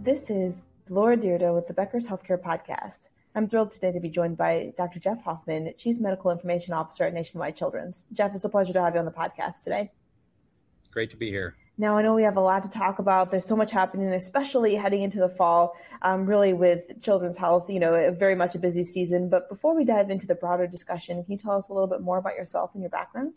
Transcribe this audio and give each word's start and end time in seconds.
This 0.00 0.30
is 0.30 0.62
Laura 0.88 1.16
Dyrda 1.16 1.52
with 1.52 1.66
the 1.66 1.74
Becker's 1.74 2.06
Healthcare 2.06 2.40
Podcast. 2.40 3.08
I'm 3.34 3.48
thrilled 3.48 3.72
today 3.72 3.90
to 3.90 3.98
be 3.98 4.08
joined 4.08 4.36
by 4.36 4.72
Dr. 4.76 5.00
Jeff 5.00 5.22
Hoffman, 5.24 5.74
Chief 5.76 5.98
Medical 5.98 6.30
Information 6.30 6.72
Officer 6.72 7.04
at 7.04 7.12
Nationwide 7.12 7.56
Children's. 7.56 8.04
Jeff, 8.12 8.32
it's 8.32 8.44
a 8.44 8.48
pleasure 8.48 8.72
to 8.72 8.80
have 8.80 8.94
you 8.94 9.00
on 9.00 9.04
the 9.04 9.10
podcast 9.10 9.62
today. 9.64 9.90
Great 10.92 11.10
to 11.10 11.16
be 11.16 11.30
here. 11.30 11.56
Now, 11.78 11.98
I 11.98 12.02
know 12.02 12.14
we 12.14 12.22
have 12.22 12.36
a 12.36 12.40
lot 12.40 12.62
to 12.62 12.70
talk 12.70 13.00
about. 13.00 13.32
There's 13.32 13.44
so 13.44 13.56
much 13.56 13.72
happening, 13.72 14.12
especially 14.12 14.76
heading 14.76 15.02
into 15.02 15.18
the 15.18 15.28
fall, 15.28 15.74
um, 16.02 16.26
really 16.26 16.52
with 16.52 17.02
children's 17.02 17.36
health, 17.36 17.68
you 17.68 17.80
know, 17.80 18.14
very 18.16 18.36
much 18.36 18.54
a 18.54 18.58
busy 18.58 18.84
season. 18.84 19.28
But 19.28 19.48
before 19.48 19.74
we 19.76 19.84
dive 19.84 20.10
into 20.10 20.28
the 20.28 20.36
broader 20.36 20.68
discussion, 20.68 21.22
can 21.24 21.32
you 21.32 21.38
tell 21.38 21.52
us 21.52 21.70
a 21.70 21.72
little 21.72 21.88
bit 21.88 22.02
more 22.02 22.18
about 22.18 22.36
yourself 22.36 22.70
and 22.74 22.82
your 22.82 22.90
background? 22.90 23.34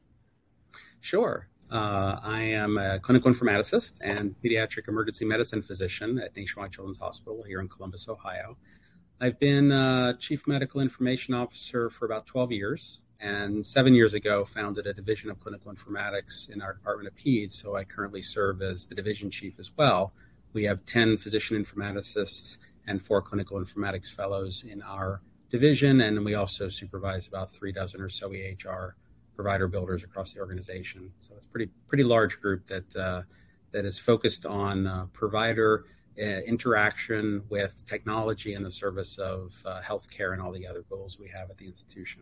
Sure. 1.00 1.48
Uh, 1.72 2.20
I 2.22 2.42
am 2.42 2.78
a 2.78 3.00
clinical 3.00 3.32
informaticist 3.32 3.94
and 4.02 4.36
pediatric 4.44 4.90
emergency 4.90 5.24
medicine 5.24 5.62
physician 5.62 6.20
at 6.20 6.36
Nationwide 6.36 6.74
Children's 6.74 6.98
Hospital 6.98 7.44
here 7.48 7.62
in 7.62 7.70
Columbus, 7.70 8.10
Ohio. 8.10 8.58
I've 9.22 9.40
been 9.40 9.72
uh, 9.72 10.14
chief 10.18 10.48
medical 10.48 10.82
information 10.82 11.34
officer 11.34 11.90
for 11.90 12.06
about 12.06 12.26
12 12.26 12.52
years, 12.52 13.00
and 13.22 13.66
seven 13.66 13.94
years 13.94 14.14
ago 14.14 14.44
founded 14.44 14.86
a 14.86 14.94
division 14.94 15.30
of 15.30 15.40
clinical 15.40 15.72
informatics 15.72 16.50
in 16.50 16.62
our 16.62 16.74
Department 16.74 17.08
of 17.08 17.16
Peds. 17.16 17.54
So 17.54 17.78
I 17.78 17.86
currently 17.86 18.22
serve 18.22 18.62
as 18.62 18.88
the 18.88 18.96
division 18.96 19.32
chief 19.32 19.58
as 19.58 19.72
well. 19.78 20.12
We 20.52 20.66
have 20.66 20.84
10 20.86 21.18
physician 21.18 21.64
informaticists 21.64 22.58
and 22.86 23.02
four 23.02 23.22
clinical 23.22 23.62
informatics 23.62 24.12
fellows 24.12 24.66
in 24.68 24.82
our 24.82 25.22
division, 25.50 26.02
and 26.02 26.26
we 26.26 26.34
also 26.34 26.68
supervise 26.68 27.28
about 27.28 27.54
three 27.54 27.72
dozen 27.72 28.02
or 28.02 28.10
so 28.10 28.30
EHR 28.32 28.94
provider 29.36 29.68
builders 29.68 30.04
across 30.04 30.34
the 30.34 30.40
organization. 30.40 31.12
So 31.20 31.34
it's 31.38 31.46
pretty 31.46 31.72
pretty 31.88 32.04
large 32.04 32.40
group 32.42 32.68
that 32.68 32.96
uh, 32.96 33.22
that 33.72 33.86
is 33.86 33.98
focused 33.98 34.46
on 34.46 34.88
uh, 34.88 35.06
provider 35.14 35.86
uh, 36.18 36.24
interaction 36.24 37.44
with 37.50 37.86
technology 37.86 38.54
in 38.54 38.64
the 38.64 38.72
service 38.72 39.18
of 39.18 39.56
uh, 39.66 39.82
healthcare 39.82 40.34
and 40.34 40.42
all 40.42 40.52
the 40.52 40.68
other 40.68 40.84
goals 40.90 41.18
we 41.18 41.30
have 41.30 41.50
at 41.50 41.58
the 41.58 41.66
institution. 41.66 42.22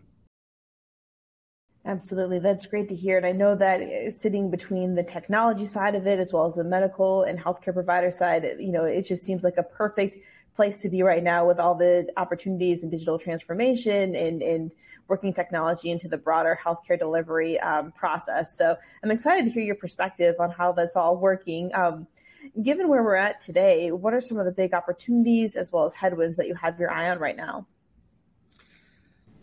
Absolutely. 1.86 2.40
That's 2.40 2.66
great 2.66 2.90
to 2.90 2.96
hear. 2.96 3.18
And 3.18 3.26
I 3.26 3.32
know 3.32 3.56
that 3.56 3.82
uh, 3.82 4.10
sitting 4.12 4.52
between 4.52 4.96
the 4.96 5.04
technology 5.04 5.66
side 5.66 5.96
of 5.96 6.06
it 6.06 6.20
as 6.20 6.34
well 6.34 6.46
as 6.46 6.56
the 6.56 6.64
medical 6.64 7.23
and 7.23 7.40
healthcare 7.40 7.73
provider 7.73 8.12
side, 8.12 8.46
you 8.60 8.72
know, 8.72 8.84
it 8.84 9.04
just 9.04 9.23
seems 9.23 9.44
like 9.44 9.58
a 9.58 9.64
perfect 9.64 10.18
place 10.60 10.78
to 10.78 10.90
be 10.90 11.02
right 11.02 11.24
now 11.24 11.48
with 11.48 11.58
all 11.58 11.74
the 11.74 12.06
opportunities 12.18 12.84
in 12.84 12.90
digital 12.90 13.18
transformation 13.18 14.14
and, 14.14 14.42
and 14.42 14.74
working 15.08 15.34
technology 15.34 15.90
into 15.90 16.10
the 16.10 16.18
broader 16.18 16.60
healthcare 16.62 17.00
delivery 17.00 17.58
um, 17.62 17.94
process. 17.94 18.58
So 18.58 18.76
I'm 19.02 19.10
excited 19.10 19.46
to 19.46 19.52
hear 19.52 19.64
your 19.64 19.76
perspective 19.76 20.36
on 20.38 20.52
how 20.52 20.74
that's 20.74 20.98
all 20.98 21.16
working. 21.16 21.72
Um, 21.74 22.08
given 22.62 22.90
where 22.90 23.02
we're 23.02 23.16
at 23.16 23.40
today, 23.40 23.94
what 23.94 24.14
are 24.14 24.20
some 24.20 24.38
of 24.38 24.44
the 24.44 24.52
big 24.52 24.74
opportunities 24.74 25.56
as 25.56 25.72
well 25.72 25.86
as 25.86 25.94
headwinds 25.94 26.36
that 26.36 26.48
you 26.48 26.56
have 26.56 26.78
your 26.78 26.92
eye 26.92 27.10
on 27.10 27.20
right 27.20 27.38
now? 27.38 27.66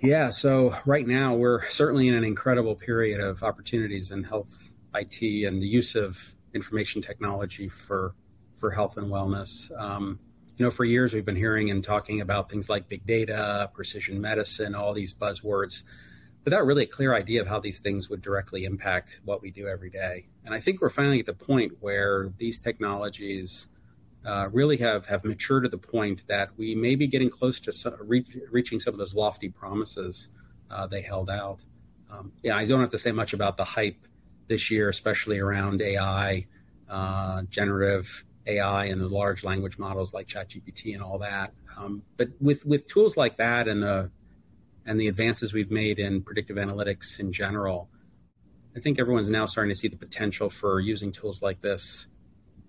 Yeah, 0.00 0.28
so 0.28 0.76
right 0.84 1.06
now 1.06 1.34
we're 1.34 1.66
certainly 1.70 2.08
in 2.08 2.14
an 2.14 2.24
incredible 2.24 2.74
period 2.74 3.22
of 3.22 3.42
opportunities 3.42 4.10
in 4.10 4.22
health 4.22 4.74
IT 4.94 5.46
and 5.46 5.62
the 5.62 5.66
use 5.66 5.94
of 5.94 6.34
information 6.52 7.00
technology 7.00 7.70
for 7.70 8.14
for 8.58 8.70
health 8.70 8.98
and 8.98 9.10
wellness. 9.10 9.70
Um, 9.80 10.18
you 10.56 10.64
know, 10.64 10.70
for 10.70 10.84
years 10.84 11.12
we've 11.12 11.24
been 11.24 11.36
hearing 11.36 11.70
and 11.70 11.84
talking 11.84 12.20
about 12.20 12.50
things 12.50 12.68
like 12.68 12.88
big 12.88 13.06
data, 13.06 13.70
precision 13.74 14.20
medicine, 14.20 14.74
all 14.74 14.94
these 14.94 15.12
buzzwords 15.12 15.82
without 16.44 16.64
really 16.64 16.84
a 16.84 16.86
clear 16.86 17.14
idea 17.14 17.40
of 17.40 17.48
how 17.48 17.58
these 17.58 17.80
things 17.80 18.08
would 18.08 18.22
directly 18.22 18.64
impact 18.64 19.20
what 19.24 19.42
we 19.42 19.50
do 19.50 19.66
every 19.66 19.90
day. 19.90 20.26
And 20.44 20.54
I 20.54 20.60
think 20.60 20.80
we're 20.80 20.90
finally 20.90 21.18
at 21.18 21.26
the 21.26 21.34
point 21.34 21.72
where 21.80 22.32
these 22.38 22.60
technologies 22.60 23.66
uh, 24.24 24.48
really 24.52 24.76
have, 24.76 25.06
have 25.06 25.24
matured 25.24 25.64
to 25.64 25.68
the 25.68 25.76
point 25.76 26.22
that 26.28 26.50
we 26.56 26.74
may 26.74 26.94
be 26.94 27.08
getting 27.08 27.30
close 27.30 27.58
to 27.60 27.72
some, 27.72 27.94
reach, 28.00 28.28
reaching 28.50 28.78
some 28.78 28.94
of 28.94 28.98
those 28.98 29.12
lofty 29.14 29.48
promises 29.48 30.28
uh, 30.70 30.86
they 30.86 31.00
held 31.00 31.28
out. 31.28 31.60
Um, 32.10 32.32
yeah, 32.42 32.56
I 32.56 32.64
don't 32.64 32.80
have 32.80 32.90
to 32.90 32.98
say 32.98 33.12
much 33.12 33.32
about 33.32 33.56
the 33.56 33.64
hype 33.64 34.06
this 34.46 34.70
year, 34.70 34.88
especially 34.88 35.40
around 35.40 35.82
AI, 35.82 36.46
uh, 36.88 37.42
generative 37.50 38.24
AI, 38.46 38.86
and 38.86 39.00
the 39.00 39.08
large 39.08 39.44
language 39.44 39.78
models 39.78 40.14
like 40.14 40.26
ChatGPT 40.26 40.94
and 40.94 41.02
all 41.02 41.18
that. 41.18 41.52
Um, 41.76 42.02
but 42.16 42.28
with 42.40 42.64
with 42.64 42.86
tools 42.86 43.16
like 43.16 43.36
that 43.38 43.68
and 43.68 43.82
the 43.82 44.10
and 44.84 45.00
the 45.00 45.08
advances 45.08 45.52
we've 45.52 45.70
made 45.70 45.98
in 45.98 46.22
predictive 46.22 46.56
analytics 46.56 47.18
in 47.18 47.32
general, 47.32 47.88
I 48.76 48.80
think 48.80 48.98
everyone's 48.98 49.28
now 49.28 49.46
starting 49.46 49.74
to 49.74 49.78
see 49.78 49.88
the 49.88 49.96
potential 49.96 50.48
for 50.48 50.80
using 50.80 51.10
tools 51.10 51.42
like 51.42 51.60
this 51.60 52.06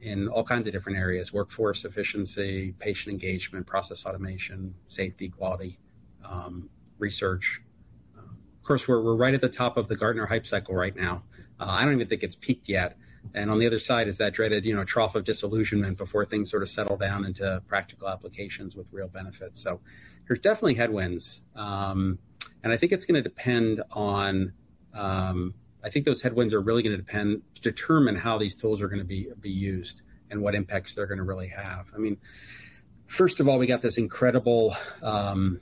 in 0.01 0.27
all 0.27 0.43
kinds 0.43 0.67
of 0.67 0.73
different 0.73 0.97
areas 0.97 1.33
workforce 1.33 1.85
efficiency, 1.85 2.73
patient 2.79 3.13
engagement, 3.13 3.65
process 3.65 4.05
automation, 4.05 4.75
safety, 4.87 5.29
quality, 5.29 5.77
um, 6.23 6.69
research. 6.97 7.61
Of 8.15 8.67
course, 8.67 8.87
we're, 8.87 9.01
we're 9.01 9.15
right 9.15 9.33
at 9.33 9.39
the 9.39 9.49
top 9.49 9.77
of 9.77 9.87
the 9.87 9.95
Gartner 9.95 10.25
hype 10.25 10.45
cycle 10.45 10.75
right 10.75 10.93
now. 10.93 11.23
Uh, 11.57 11.67
I 11.69 11.85
don't 11.85 11.93
even 11.93 12.07
think 12.07 12.21
it's 12.21 12.35
peaked 12.35 12.67
yet. 12.67 12.97
And 13.33 13.49
on 13.49 13.59
the 13.59 13.67
other 13.67 13.79
side 13.79 14.07
is 14.07 14.17
that 14.17 14.33
dreaded, 14.33 14.65
you 14.65 14.75
know, 14.75 14.83
trough 14.83 15.15
of 15.15 15.23
disillusionment 15.23 15.97
before 15.97 16.25
things 16.25 16.49
sort 16.49 16.63
of 16.63 16.69
settle 16.69 16.97
down 16.97 17.25
into 17.25 17.61
practical 17.67 18.09
applications 18.09 18.75
with 18.75 18.87
real 18.91 19.07
benefits. 19.07 19.61
So 19.61 19.79
there's 20.27 20.39
definitely 20.39 20.75
headwinds, 20.75 21.41
um, 21.55 22.19
and 22.63 22.73
I 22.73 22.77
think 22.77 22.91
it's 22.91 23.05
going 23.05 23.21
to 23.21 23.27
depend 23.27 23.81
on. 23.91 24.53
Um, 24.93 25.53
I 25.83 25.89
think 25.89 26.05
those 26.05 26.21
headwinds 26.21 26.53
are 26.53 26.59
really 26.59 26.83
going 26.83 26.97
to 26.97 27.01
depend 27.01 27.43
determine 27.61 28.15
how 28.15 28.37
these 28.37 28.55
tools 28.55 28.81
are 28.81 28.87
going 28.87 28.99
to 28.99 29.05
be 29.05 29.29
be 29.39 29.51
used 29.51 30.01
and 30.29 30.41
what 30.41 30.55
impacts 30.55 30.95
they're 30.95 31.07
going 31.07 31.19
to 31.19 31.23
really 31.23 31.47
have. 31.47 31.85
I 31.95 31.97
mean, 31.97 32.17
first 33.05 33.39
of 33.39 33.47
all, 33.47 33.57
we 33.57 33.67
got 33.67 33.81
this 33.81 33.97
incredible, 33.97 34.75
um, 35.01 35.61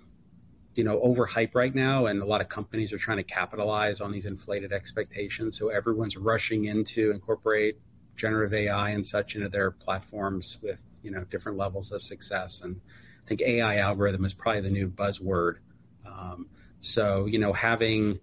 you 0.75 0.83
know, 0.83 0.99
overhype 0.99 1.55
right 1.55 1.73
now, 1.73 2.05
and 2.05 2.21
a 2.21 2.25
lot 2.25 2.41
of 2.41 2.49
companies 2.49 2.91
are 2.93 2.97
trying 2.97 3.17
to 3.17 3.23
capitalize 3.23 4.01
on 4.01 4.11
these 4.11 4.25
inflated 4.25 4.71
expectations. 4.71 5.57
So 5.57 5.69
everyone's 5.69 6.17
rushing 6.17 6.65
in 6.65 6.83
to 6.85 7.11
incorporate 7.11 7.79
generative 8.15 8.53
AI 8.53 8.91
and 8.91 9.05
such 9.05 9.35
into 9.35 9.49
their 9.49 9.71
platforms 9.71 10.57
with 10.61 10.81
you 11.03 11.11
know 11.11 11.23
different 11.25 11.57
levels 11.57 11.91
of 11.91 12.01
success 12.01 12.61
and 12.61 12.79
I 13.25 13.27
think 13.27 13.41
AI 13.41 13.77
algorithm 13.77 14.23
is 14.25 14.33
probably 14.33 14.61
the 14.61 14.69
new 14.69 14.87
buzzword. 14.87 15.55
Um, 16.05 16.47
so 16.79 17.25
you 17.25 17.39
know, 17.39 17.53
having 17.53 18.19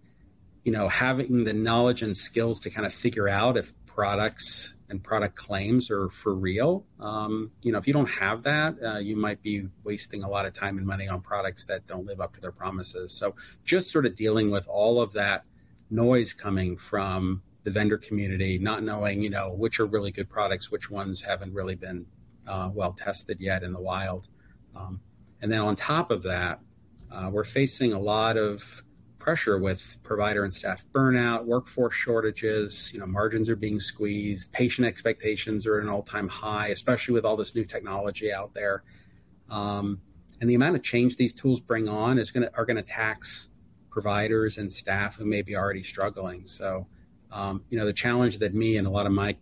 you 0.64 0.72
know 0.72 0.88
having 0.88 1.44
the 1.44 1.52
knowledge 1.52 2.02
and 2.02 2.16
skills 2.16 2.60
to 2.60 2.70
kind 2.70 2.86
of 2.86 2.94
figure 2.94 3.28
out 3.28 3.56
if 3.56 3.72
products 3.86 4.72
and 4.92 5.02
product 5.02 5.34
claims 5.34 5.90
are 5.90 6.10
for 6.10 6.34
real. 6.34 6.84
Um, 7.00 7.50
you 7.62 7.72
know, 7.72 7.78
if 7.78 7.86
you 7.86 7.94
don't 7.94 8.10
have 8.10 8.42
that, 8.42 8.76
uh, 8.84 8.98
you 8.98 9.16
might 9.16 9.42
be 9.42 9.66
wasting 9.84 10.22
a 10.22 10.28
lot 10.28 10.44
of 10.44 10.52
time 10.52 10.76
and 10.76 10.86
money 10.86 11.08
on 11.08 11.22
products 11.22 11.64
that 11.64 11.86
don't 11.86 12.04
live 12.04 12.20
up 12.20 12.34
to 12.34 12.40
their 12.42 12.52
promises. 12.52 13.10
So 13.10 13.34
just 13.64 13.90
sort 13.90 14.04
of 14.04 14.14
dealing 14.14 14.50
with 14.50 14.68
all 14.68 15.00
of 15.00 15.14
that 15.14 15.44
noise 15.90 16.34
coming 16.34 16.76
from 16.76 17.42
the 17.64 17.70
vendor 17.70 17.96
community, 17.96 18.58
not 18.58 18.82
knowing, 18.82 19.22
you 19.22 19.30
know, 19.30 19.54
which 19.54 19.80
are 19.80 19.86
really 19.86 20.10
good 20.12 20.28
products, 20.28 20.70
which 20.70 20.90
ones 20.90 21.22
haven't 21.22 21.54
really 21.54 21.74
been 21.74 22.04
uh, 22.46 22.68
well 22.72 22.92
tested 22.92 23.40
yet 23.40 23.62
in 23.62 23.72
the 23.72 23.80
wild. 23.80 24.28
Um, 24.76 25.00
and 25.40 25.50
then 25.50 25.60
on 25.60 25.74
top 25.74 26.10
of 26.10 26.22
that, 26.24 26.60
uh, 27.10 27.30
we're 27.32 27.44
facing 27.44 27.94
a 27.94 27.98
lot 27.98 28.36
of 28.36 28.84
pressure 29.22 29.58
with 29.58 29.96
provider 30.02 30.44
and 30.44 30.52
staff 30.52 30.84
burnout, 30.92 31.44
workforce 31.44 31.94
shortages. 31.94 32.90
You 32.92 33.00
know, 33.00 33.06
margins 33.06 33.48
are 33.48 33.56
being 33.56 33.80
squeezed, 33.80 34.52
patient 34.52 34.86
expectations 34.86 35.66
are 35.66 35.78
at 35.78 35.84
an 35.84 35.88
all-time 35.88 36.28
high, 36.28 36.68
especially 36.68 37.14
with 37.14 37.24
all 37.24 37.36
this 37.36 37.54
new 37.54 37.64
technology 37.64 38.32
out 38.32 38.52
there. 38.52 38.82
Um, 39.48 40.00
and 40.40 40.50
the 40.50 40.54
amount 40.56 40.74
of 40.74 40.82
change 40.82 41.16
these 41.16 41.32
tools 41.32 41.60
bring 41.60 41.88
on 41.88 42.18
is 42.18 42.30
going 42.32 42.42
to 42.46 42.56
are 42.56 42.64
going 42.64 42.76
to 42.76 42.82
tax 42.82 43.48
providers 43.90 44.58
and 44.58 44.70
staff 44.70 45.16
who 45.16 45.24
may 45.24 45.42
be 45.42 45.54
already 45.54 45.82
struggling. 45.82 46.46
So, 46.46 46.86
um, 47.30 47.64
you 47.70 47.78
know, 47.78 47.86
the 47.86 47.92
challenge 47.92 48.38
that 48.40 48.54
me 48.54 48.76
and 48.76 48.86
a 48.86 48.90
lot 48.90 49.06
of 49.06 49.12
my 49.12 49.36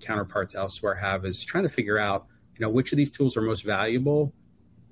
counterparts 0.00 0.56
elsewhere 0.56 0.94
have 0.94 1.24
is 1.24 1.44
trying 1.44 1.64
to 1.64 1.70
figure 1.70 1.98
out, 1.98 2.26
you 2.58 2.64
know, 2.64 2.70
which 2.70 2.90
of 2.92 2.98
these 2.98 3.10
tools 3.10 3.36
are 3.36 3.42
most 3.42 3.62
valuable 3.64 4.32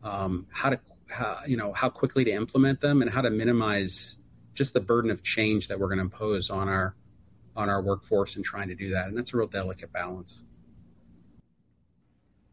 um, 0.02 0.46
how 0.50 0.70
to 0.70 0.80
how, 1.12 1.40
you 1.46 1.56
know 1.56 1.72
how 1.72 1.88
quickly 1.88 2.24
to 2.24 2.32
implement 2.32 2.80
them 2.80 3.02
and 3.02 3.10
how 3.10 3.20
to 3.20 3.30
minimize 3.30 4.16
just 4.54 4.74
the 4.74 4.80
burden 4.80 5.10
of 5.10 5.22
change 5.22 5.68
that 5.68 5.78
we're 5.78 5.88
going 5.88 5.98
to 5.98 6.04
impose 6.04 6.50
on 6.50 6.68
our 6.68 6.96
on 7.54 7.68
our 7.68 7.82
workforce 7.82 8.36
and 8.36 8.44
trying 8.44 8.68
to 8.68 8.74
do 8.74 8.90
that 8.90 9.08
and 9.08 9.16
that's 9.16 9.34
a 9.34 9.36
real 9.36 9.46
delicate 9.46 9.92
balance 9.92 10.42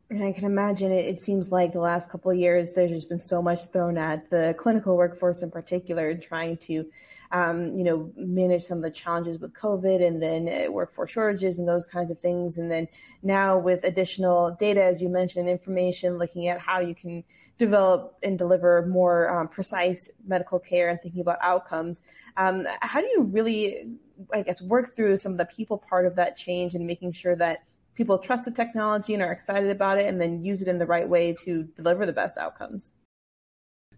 And 0.10 0.24
I 0.24 0.32
can 0.32 0.46
imagine 0.46 0.92
it, 0.92 1.06
it 1.06 1.20
seems 1.20 1.52
like 1.52 1.74
the 1.74 1.80
last 1.80 2.10
couple 2.10 2.32
of 2.32 2.38
years, 2.38 2.72
there's 2.74 2.90
just 2.90 3.10
been 3.10 3.20
so 3.20 3.42
much 3.42 3.66
thrown 3.66 3.98
at 3.98 4.30
the 4.32 4.56
clinical 4.58 4.98
workforce 4.98 5.44
in 5.44 5.52
particular, 5.52 6.16
trying 6.16 6.58
to, 6.58 6.86
um, 7.32 7.74
you 7.74 7.84
know, 7.84 8.12
manage 8.18 8.64
some 8.64 8.80
of 8.80 8.84
the 8.84 8.90
challenges 8.90 9.38
with 9.38 9.54
COVID 9.54 10.06
and 10.06 10.22
then 10.22 10.50
uh, 10.50 10.72
workforce 10.72 11.12
shortages 11.12 11.60
and 11.60 11.68
those 11.68 11.86
kinds 11.86 12.10
of 12.10 12.20
things. 12.20 12.58
And 12.58 12.72
then 12.72 12.88
now 13.22 13.60
with 13.60 13.84
additional 13.84 14.58
data, 14.60 14.84
as 14.84 15.00
you 15.00 15.10
mentioned, 15.10 15.48
information, 15.48 16.18
looking 16.18 16.48
at 16.48 16.60
how 16.60 16.80
you 16.80 16.96
can 16.96 17.24
develop 17.60 18.18
and 18.24 18.38
deliver 18.38 18.86
more 18.88 19.30
um, 19.30 19.48
precise 19.48 20.10
medical 20.26 20.58
care 20.58 20.90
and 20.90 21.00
thinking 21.00 21.22
about 21.22 21.38
outcomes. 21.42 22.02
Um, 22.38 22.66
how 22.82 23.02
do 23.02 23.08
you 23.08 23.24
really, 23.24 23.90
I 24.34 24.42
guess, 24.42 24.62
work 24.62 24.96
through 24.96 25.18
some 25.18 25.34
of 25.34 25.38
the 25.38 25.46
people 25.46 25.78
part 25.78 26.08
of 26.08 26.16
that 26.16 26.38
change 26.38 26.74
and 26.74 26.88
making 26.88 27.12
sure 27.12 27.36
that 27.36 27.64
people 27.96 28.18
trust 28.18 28.46
the 28.46 28.52
technology 28.52 29.14
and 29.14 29.22
are 29.22 29.32
excited 29.32 29.70
about 29.70 29.98
it 29.98 30.06
and 30.08 30.20
then 30.20 30.42
use 30.42 30.62
it 30.62 30.70
in 30.70 30.78
the 30.78 30.86
right 30.86 31.08
way 31.08 31.36
to 31.44 31.64
deliver 31.76 32.06
the 32.06 32.14
best 32.14 32.38
outcomes? 32.38 32.94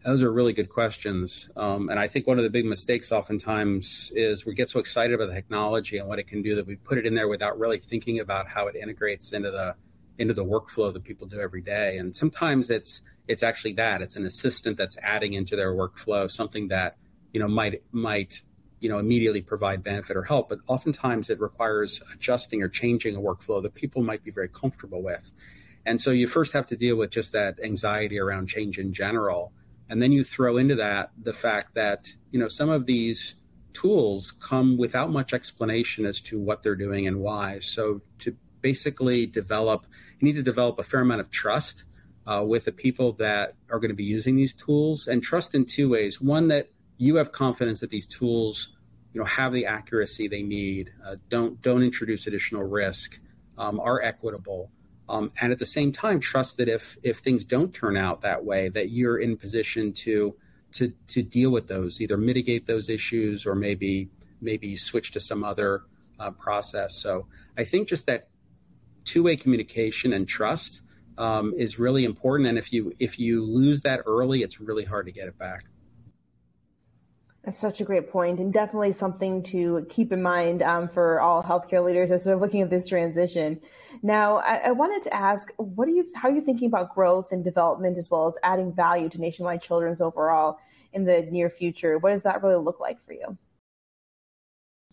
Those 0.04 0.24
are 0.24 0.34
really 0.34 0.54
good 0.54 0.70
questions. 0.70 1.48
Um, 1.56 1.90
and 1.90 2.00
I 2.00 2.08
think 2.08 2.26
one 2.26 2.40
of 2.40 2.44
the 2.44 2.50
big 2.50 2.66
mistakes 2.66 3.12
oftentimes 3.12 4.12
is 4.16 4.44
we 4.44 4.56
get 4.56 4.72
so 4.72 4.80
excited 4.80 5.14
about 5.14 5.28
the 5.28 5.36
technology 5.36 6.00
and 6.00 6.10
what 6.10 6.18
it 6.18 6.26
can 6.26 6.42
do 6.42 6.56
that 6.56 6.66
we 6.66 6.78
put 6.78 6.98
it 6.98 7.06
in 7.06 7.14
there 7.14 7.28
without 7.28 7.60
really 7.60 7.78
thinking 7.78 8.20
about 8.20 8.48
how 8.48 8.66
it 8.66 8.76
integrates 8.76 9.34
into 9.34 9.52
the 9.52 9.76
into 10.22 10.34
the 10.34 10.46
workflow 10.46 10.94
that 10.94 11.04
people 11.04 11.28
do 11.28 11.40
every 11.40 11.62
day. 11.62 11.98
And 11.98 12.16
sometimes 12.16 12.70
it's 12.70 13.02
it's 13.28 13.44
actually 13.44 13.74
that. 13.74 14.02
It's 14.02 14.16
an 14.16 14.26
assistant 14.26 14.78
that's 14.78 14.98
adding 15.02 15.34
into 15.34 15.56
their 15.56 15.74
workflow 15.74 16.30
something 16.30 16.68
that 16.70 16.98
you 17.34 17.40
know 17.40 17.48
might 17.48 17.84
might 17.92 18.42
you 18.80 18.90
know 18.90 19.00
immediately 19.00 19.42
provide 19.42 19.84
benefit 19.84 20.16
or 20.16 20.24
help. 20.24 20.50
But 20.50 20.60
oftentimes 20.68 21.30
it 21.30 21.40
requires 21.40 22.02
adjusting 22.14 22.62
or 22.62 22.70
changing 22.70 23.16
a 23.16 23.20
workflow 23.20 23.62
that 23.64 23.74
people 23.74 24.04
might 24.04 24.24
be 24.24 24.32
very 24.32 24.50
comfortable 24.50 25.02
with. 25.02 25.32
And 25.86 26.00
so 26.00 26.12
you 26.12 26.28
first 26.28 26.54
have 26.54 26.68
to 26.68 26.78
deal 26.78 26.96
with 26.96 27.10
just 27.10 27.32
that 27.32 27.60
anxiety 27.64 28.20
around 28.20 28.48
change 28.48 28.78
in 28.78 28.94
general. 28.94 29.52
And 29.90 30.02
then 30.02 30.12
you 30.12 30.24
throw 30.24 30.58
into 30.58 30.76
that 30.76 31.12
the 31.22 31.34
fact 31.34 31.74
that 31.74 32.14
you 32.32 32.40
know 32.40 32.48
some 32.48 32.70
of 32.70 32.86
these 32.86 33.36
tools 33.74 34.34
come 34.40 34.78
without 34.78 35.12
much 35.12 35.34
explanation 35.34 36.06
as 36.06 36.22
to 36.22 36.40
what 36.40 36.62
they're 36.64 36.76
doing 36.76 37.08
and 37.08 37.20
why. 37.20 37.60
So 37.60 38.02
to 38.20 38.36
basically 38.62 39.26
develop 39.26 39.86
you 40.20 40.26
need 40.26 40.36
to 40.36 40.44
develop 40.44 40.80
a 40.80 40.84
fair 40.84 41.02
amount 41.02 41.22
of 41.22 41.30
trust 41.30 41.86
uh, 42.28 42.44
with 42.46 42.66
the 42.66 42.72
people 42.72 43.14
that 43.14 43.54
are 43.70 43.80
going 43.80 43.90
to 43.90 43.96
be 43.96 44.04
using 44.04 44.36
these 44.36 44.54
tools 44.54 45.08
and 45.08 45.24
trust 45.24 45.56
in 45.56 45.66
two 45.66 45.90
ways. 45.90 46.22
One, 46.22 46.50
that 46.50 46.70
you 46.98 47.16
have 47.16 47.32
confidence 47.32 47.80
that 47.80 47.90
these 47.90 48.06
tools 48.06 48.70
you 49.14 49.20
know 49.20 49.26
have 49.26 49.52
the 49.54 49.66
accuracy 49.66 50.28
they 50.28 50.44
need 50.44 50.92
uh, 51.06 51.16
don't 51.30 51.62
don't 51.62 51.84
introduce 51.84 52.28
additional 52.28 52.64
risk 52.64 53.20
um, 53.58 53.80
are 53.80 54.02
equitable 54.02 54.72
um, 55.10 55.32
and 55.42 55.52
at 55.52 55.60
the 55.60 55.66
same 55.66 55.92
time 55.92 56.20
trust 56.20 56.58
that 56.58 56.70
if 56.70 56.98
if 57.04 57.18
things 57.18 57.44
don't 57.44 57.74
turn 57.74 57.98
out 57.98 58.22
that 58.22 58.46
way 58.46 58.70
that 58.70 58.90
you're 58.90 59.18
in 59.18 59.36
position 59.36 59.92
to 59.92 60.36
to 60.72 60.94
to 61.08 61.22
deal 61.22 61.50
with 61.50 61.68
those 61.68 62.00
either 62.00 62.18
mitigate 62.18 62.68
those 62.68 62.90
issues 62.90 63.46
or 63.46 63.56
maybe 63.56 64.10
maybe 64.40 64.76
switch 64.76 65.12
to 65.12 65.20
some 65.20 65.44
other 65.44 65.82
uh, 66.20 66.32
process 66.32 66.96
so 66.96 67.26
i 67.58 67.64
think 67.64 67.88
just 67.88 68.06
that 68.06 68.28
two-way 69.06 69.36
communication 69.36 70.14
and 70.14 70.28
trust 70.28 70.82
um, 71.18 71.54
is 71.58 71.78
really 71.80 72.06
important. 72.06 72.50
And 72.50 72.58
if 72.58 72.74
you 72.74 72.94
if 73.00 73.20
you 73.20 73.44
lose 73.44 73.82
that 73.82 74.02
early, 74.06 74.44
it's 74.44 74.60
really 74.60 74.86
hard 74.86 75.06
to 75.06 75.12
get 75.12 75.28
it 75.28 75.38
back. 75.38 75.66
That's 77.44 77.58
such 77.58 77.82
a 77.82 77.84
great 77.84 78.12
point, 78.12 78.40
and 78.40 78.54
definitely 78.54 78.92
something 78.92 79.42
to 79.44 79.88
keep 79.90 80.12
in 80.12 80.22
mind 80.22 80.62
um, 80.62 80.88
for 80.88 81.20
all 81.20 81.42
healthcare 81.42 81.84
leaders 81.84 82.12
as 82.12 82.24
they're 82.24 82.36
looking 82.36 82.62
at 82.62 82.70
this 82.70 82.88
transition. 82.88 83.60
Now, 84.04 84.38
I, 84.38 84.58
I, 84.58 84.72
wanted 84.72 85.02
to 85.04 85.14
ask, 85.14 85.52
what 85.58 85.88
are 85.88 85.92
you, 85.92 86.06
how 86.16 86.30
are 86.30 86.32
you 86.32 86.42
thinking 86.42 86.68
about 86.68 86.94
growth 86.94 87.32
and 87.32 87.44
development, 87.44 87.98
as 87.98 88.12
well 88.12 88.28
as 88.28 88.38
adding 88.44 88.72
value 88.72 89.10
to 89.10 89.20
Nationwide 89.20 89.64
Children's 89.64 90.02
overall 90.02 90.60
in 90.94 91.06
the 91.06 91.24
near 91.32 91.50
future? 91.50 91.98
What 91.98 92.12
does 92.12 92.22
that 92.24 92.44
really 92.44 92.64
look 92.64 92.80
like 92.80 93.02
for 93.02 93.14
you? 93.14 93.38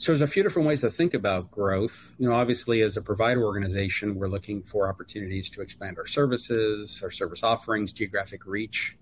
So 0.00 0.12
there's 0.12 0.20
a 0.20 0.28
few 0.28 0.44
different 0.44 0.68
ways 0.68 0.82
to 0.82 0.90
think 0.90 1.12
about 1.12 1.50
growth. 1.50 2.12
You 2.18 2.28
know, 2.28 2.34
obviously, 2.36 2.82
as 2.82 2.96
a 2.96 3.02
provider 3.02 3.42
organization, 3.42 4.14
we're 4.14 4.28
looking 4.28 4.62
for 4.62 4.88
opportunities 4.88 5.50
to 5.50 5.60
expand 5.60 5.98
our 5.98 6.06
services, 6.06 7.00
our 7.02 7.10
service 7.10 7.42
offerings, 7.42 7.92
geographic 7.92 8.46
reach. 8.46 8.96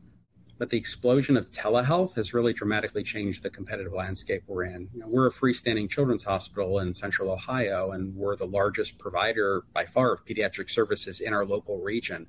But 0.58 0.70
the 0.70 0.78
explosion 0.78 1.37
of 1.37 1.50
telehealth 1.50 2.14
has 2.14 2.32
really 2.32 2.54
dramatically 2.54 3.02
changed 3.02 3.43
the 3.43 3.50
competitive 3.50 3.93
landscape 3.93 4.44
we're 4.46 4.64
in. 4.64 4.88
You 4.94 5.00
know, 5.00 5.08
we're 5.08 5.26
a 5.26 5.31
freestanding 5.31 5.90
children's 5.90 6.25
hospital 6.25 6.78
in 6.78 6.94
central 6.94 7.31
Ohio, 7.31 7.90
and 7.90 8.16
we're 8.16 8.34
the 8.34 8.46
largest 8.46 8.98
provider 8.98 9.64
by 9.75 9.84
far 9.84 10.14
of 10.14 10.25
pediatric 10.25 10.70
services 10.70 11.20
in 11.20 11.34
our 11.34 11.44
local 11.44 11.78
region. 11.78 12.26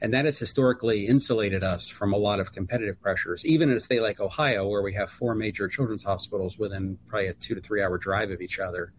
And 0.00 0.12
that 0.12 0.26
has 0.26 0.38
historically 0.38 1.06
insulated 1.06 1.64
us 1.64 1.88
from 1.88 2.12
a 2.12 2.18
lot 2.18 2.38
of 2.38 2.52
competitive 2.52 3.00
pressures, 3.00 3.46
even 3.46 3.70
in 3.70 3.76
a 3.76 3.80
state 3.80 4.02
like 4.02 4.20
Ohio, 4.20 4.68
where 4.68 4.82
we 4.82 4.92
have 4.92 5.10
four 5.10 5.34
major 5.34 5.68
children's 5.68 6.02
hospitals 6.02 6.58
within 6.58 6.98
probably 7.06 7.28
a 7.28 7.34
two 7.34 7.54
to 7.54 7.60
three 7.60 7.82
hour 7.82 7.96
drive 7.96 8.30
of 8.30 8.42
each 8.42 8.58
other. 8.58 8.92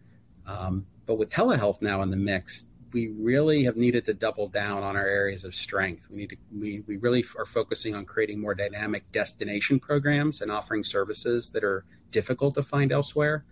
Um, 0.46 0.86
but 1.06 1.16
with 1.16 1.28
telehealth 1.28 1.82
now 1.82 2.02
in 2.02 2.10
the 2.10 2.16
mix, 2.16 2.66
we 2.92 3.08
really 3.08 3.64
have 3.64 3.76
needed 3.76 4.04
to 4.06 4.14
double 4.14 4.48
down 4.48 4.82
on 4.82 4.96
our 4.96 5.06
areas 5.06 5.44
of 5.44 5.54
strength. 5.54 6.08
We 6.10 6.16
need 6.16 6.30
to, 6.30 6.36
we, 6.58 6.82
we 6.86 6.96
really 6.96 7.24
are 7.38 7.46
focusing 7.46 7.94
on 7.94 8.04
creating 8.04 8.40
more 8.40 8.54
dynamic 8.54 9.10
destination 9.12 9.78
programs 9.78 10.40
and 10.40 10.50
offering 10.50 10.82
services 10.82 11.50
that 11.50 11.62
are 11.62 11.84
difficult 12.10 12.54
to 12.54 12.62
find 12.62 12.90
elsewhere. 12.90 13.44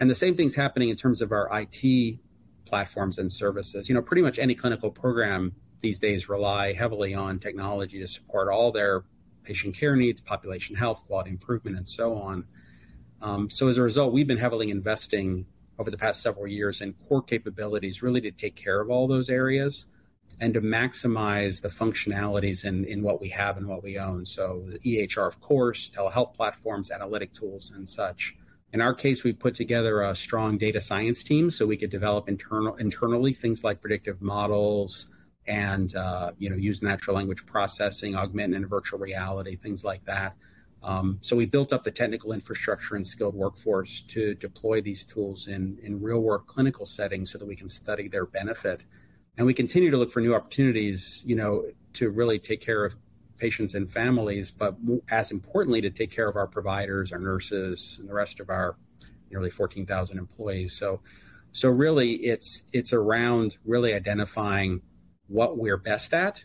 And 0.00 0.10
the 0.10 0.14
same 0.14 0.36
thing's 0.36 0.54
happening 0.54 0.88
in 0.88 0.96
terms 0.96 1.22
of 1.22 1.32
our 1.32 1.48
IT 1.52 2.18
platforms 2.64 3.18
and 3.18 3.30
services. 3.30 3.88
You 3.88 3.94
know, 3.94 4.02
pretty 4.02 4.22
much 4.22 4.38
any 4.38 4.54
clinical 4.54 4.90
program 4.90 5.54
these 5.82 5.98
days 5.98 6.28
rely 6.28 6.72
heavily 6.72 7.14
on 7.14 7.38
technology 7.38 7.98
to 7.98 8.06
support 8.06 8.48
all 8.48 8.72
their 8.72 9.04
patient 9.42 9.74
care 9.76 9.96
needs, 9.96 10.20
population 10.20 10.76
health, 10.76 11.04
quality 11.06 11.30
improvement, 11.30 11.76
and 11.76 11.88
so 11.88 12.16
on. 12.16 12.44
Um, 13.20 13.50
so 13.50 13.68
as 13.68 13.78
a 13.78 13.82
result, 13.82 14.12
we've 14.12 14.26
been 14.26 14.38
heavily 14.38 14.70
investing 14.70 15.46
over 15.78 15.90
the 15.90 15.98
past 15.98 16.22
several 16.22 16.46
years 16.46 16.80
in 16.80 16.94
core 17.08 17.22
capabilities 17.22 18.02
really 18.02 18.20
to 18.20 18.30
take 18.30 18.54
care 18.54 18.80
of 18.80 18.90
all 18.90 19.06
those 19.06 19.28
areas 19.28 19.86
and 20.40 20.54
to 20.54 20.60
maximize 20.60 21.60
the 21.60 21.68
functionalities 21.68 22.64
in, 22.64 22.84
in 22.84 23.02
what 23.02 23.20
we 23.20 23.28
have 23.28 23.56
and 23.56 23.66
what 23.66 23.82
we 23.82 23.98
own. 23.98 24.26
So 24.26 24.64
the 24.66 24.78
EHR, 24.78 25.26
of 25.28 25.40
course, 25.40 25.90
telehealth 25.90 26.34
platforms, 26.34 26.90
analytic 26.90 27.32
tools, 27.32 27.72
and 27.74 27.88
such. 27.88 28.36
In 28.72 28.80
our 28.80 28.94
case, 28.94 29.22
we 29.22 29.32
put 29.32 29.54
together 29.54 30.02
a 30.02 30.14
strong 30.14 30.56
data 30.56 30.80
science 30.80 31.22
team 31.22 31.50
so 31.50 31.66
we 31.66 31.76
could 31.76 31.90
develop 31.90 32.28
internal 32.28 32.74
internally 32.76 33.34
things 33.34 33.62
like 33.62 33.80
predictive 33.80 34.22
models, 34.22 35.08
and 35.46 35.94
uh, 35.96 36.32
you 36.38 36.50
know 36.50 36.56
use 36.56 36.82
natural 36.82 37.16
language 37.16 37.44
processing, 37.46 38.16
augmented 38.16 38.56
and 38.56 38.68
virtual 38.68 38.98
reality, 38.98 39.56
things 39.56 39.84
like 39.84 40.04
that. 40.04 40.34
Um, 40.82 41.18
so 41.20 41.36
we 41.36 41.46
built 41.46 41.72
up 41.72 41.84
the 41.84 41.90
technical 41.90 42.32
infrastructure 42.32 42.96
and 42.96 43.06
skilled 43.06 43.34
workforce 43.34 44.02
to 44.08 44.34
deploy 44.34 44.80
these 44.80 45.04
tools 45.04 45.48
in 45.48 45.78
in 45.82 46.00
real 46.02 46.20
world 46.20 46.46
clinical 46.46 46.86
settings 46.86 47.30
so 47.30 47.38
that 47.38 47.46
we 47.46 47.56
can 47.56 47.68
study 47.68 48.08
their 48.08 48.26
benefit. 48.26 48.84
And 49.36 49.46
we 49.46 49.54
continue 49.54 49.90
to 49.90 49.96
look 49.96 50.12
for 50.12 50.20
new 50.20 50.34
opportunities, 50.34 51.22
you 51.24 51.36
know, 51.36 51.64
to 51.94 52.10
really 52.10 52.38
take 52.38 52.60
care 52.60 52.84
of 52.84 52.94
patients 53.38 53.74
and 53.74 53.90
families, 53.90 54.50
but 54.50 54.76
as 55.10 55.30
importantly, 55.30 55.80
to 55.80 55.90
take 55.90 56.12
care 56.12 56.28
of 56.28 56.36
our 56.36 56.46
providers, 56.46 57.12
our 57.12 57.18
nurses, 57.18 57.96
and 57.98 58.08
the 58.08 58.14
rest 58.14 58.38
of 58.40 58.50
our 58.50 58.76
nearly 59.32 59.50
14,000 59.50 60.18
employees. 60.18 60.76
So, 60.76 61.00
so 61.52 61.68
really, 61.68 62.12
it's 62.12 62.62
it's 62.72 62.92
around 62.92 63.56
really 63.64 63.94
identifying 63.94 64.80
what 65.32 65.56
we're 65.56 65.78
best 65.78 66.12
at, 66.12 66.44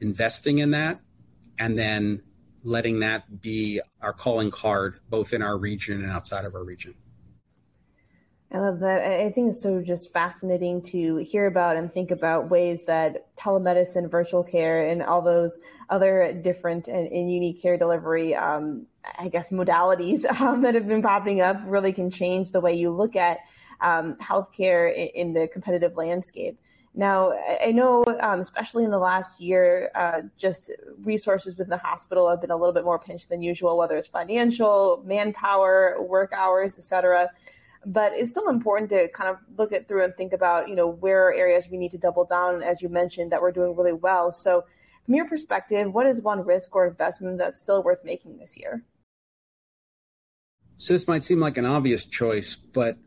investing 0.00 0.58
in 0.58 0.70
that, 0.70 1.00
and 1.58 1.76
then 1.76 2.22
letting 2.64 3.00
that 3.00 3.40
be 3.40 3.80
our 4.00 4.12
calling 4.12 4.50
card 4.50 5.00
both 5.10 5.32
in 5.32 5.42
our 5.42 5.58
region 5.58 6.02
and 6.02 6.10
outside 6.10 6.44
of 6.44 6.54
our 6.54 6.64
region. 6.64 6.94
I 8.52 8.58
love 8.58 8.80
that. 8.80 9.00
I 9.00 9.30
think 9.30 9.50
it's 9.50 9.62
so 9.62 9.80
just 9.80 10.12
fascinating 10.12 10.82
to 10.82 11.16
hear 11.16 11.46
about 11.46 11.76
and 11.76 11.90
think 11.90 12.10
about 12.10 12.50
ways 12.50 12.84
that 12.84 13.34
telemedicine, 13.34 14.10
virtual 14.10 14.44
care, 14.44 14.88
and 14.88 15.02
all 15.02 15.22
those 15.22 15.58
other 15.88 16.34
different 16.34 16.86
and, 16.86 17.08
and 17.08 17.32
unique 17.32 17.62
care 17.62 17.78
delivery, 17.78 18.34
um, 18.34 18.86
I 19.18 19.28
guess, 19.28 19.50
modalities 19.50 20.26
um, 20.40 20.60
that 20.62 20.74
have 20.74 20.86
been 20.86 21.00
popping 21.00 21.40
up 21.40 21.62
really 21.64 21.94
can 21.94 22.10
change 22.10 22.50
the 22.50 22.60
way 22.60 22.74
you 22.74 22.90
look 22.90 23.16
at 23.16 23.38
um, 23.80 24.16
healthcare 24.16 24.94
in, 24.94 25.08
in 25.14 25.32
the 25.32 25.48
competitive 25.48 25.96
landscape. 25.96 26.60
Now, 26.94 27.32
I 27.64 27.72
know, 27.72 28.04
um, 28.20 28.40
especially 28.40 28.84
in 28.84 28.90
the 28.90 28.98
last 28.98 29.40
year, 29.40 29.90
uh, 29.94 30.22
just 30.36 30.70
resources 31.02 31.56
within 31.56 31.70
the 31.70 31.78
hospital 31.78 32.28
have 32.28 32.42
been 32.42 32.50
a 32.50 32.56
little 32.56 32.74
bit 32.74 32.84
more 32.84 32.98
pinched 32.98 33.30
than 33.30 33.40
usual, 33.40 33.78
whether 33.78 33.96
it's 33.96 34.06
financial, 34.06 35.02
manpower, 35.06 35.96
work 36.02 36.32
hours, 36.36 36.78
et 36.78 36.84
cetera. 36.84 37.30
But 37.86 38.12
it's 38.12 38.30
still 38.30 38.48
important 38.48 38.90
to 38.90 39.08
kind 39.08 39.30
of 39.30 39.38
look 39.56 39.72
it 39.72 39.88
through 39.88 40.04
and 40.04 40.14
think 40.14 40.34
about, 40.34 40.68
you 40.68 40.74
know, 40.74 40.86
where 40.86 41.28
are 41.28 41.32
areas 41.32 41.66
we 41.70 41.78
need 41.78 41.92
to 41.92 41.98
double 41.98 42.26
down, 42.26 42.62
as 42.62 42.82
you 42.82 42.90
mentioned, 42.90 43.32
that 43.32 43.40
we're 43.40 43.52
doing 43.52 43.74
really 43.74 43.94
well. 43.94 44.30
So, 44.30 44.64
from 45.06 45.14
your 45.14 45.26
perspective, 45.26 45.92
what 45.92 46.06
is 46.06 46.20
one 46.20 46.44
risk 46.44 46.76
or 46.76 46.86
investment 46.86 47.38
that's 47.38 47.58
still 47.58 47.82
worth 47.82 48.04
making 48.04 48.36
this 48.36 48.56
year? 48.56 48.84
So, 50.76 50.92
this 50.92 51.08
might 51.08 51.24
seem 51.24 51.40
like 51.40 51.56
an 51.56 51.64
obvious 51.64 52.04
choice, 52.04 52.54
but 52.54 52.98